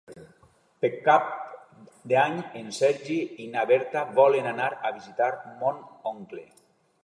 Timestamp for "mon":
5.63-5.83